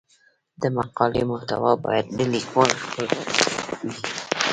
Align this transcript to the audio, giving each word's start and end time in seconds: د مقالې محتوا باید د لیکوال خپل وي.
د 0.61 0.63
مقالې 0.77 1.23
محتوا 1.31 1.73
باید 1.85 2.05
د 2.17 2.19
لیکوال 2.33 2.71
خپل 2.83 3.05
وي. 3.15 3.23